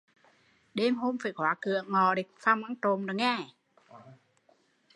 Đêm 0.73 0.95
hôm 0.95 1.17
phải 1.23 1.31
khóa 1.33 1.55
cựa 1.61 1.83
ngọ 1.87 2.15
đề 2.15 2.23
phòng 2.39 2.63
ăn 2.63 2.75
trộm 2.81 3.07